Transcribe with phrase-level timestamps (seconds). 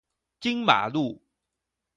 [0.39, 1.21] 金馬路